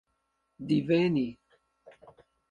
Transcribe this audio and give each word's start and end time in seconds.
diveni 0.67 1.25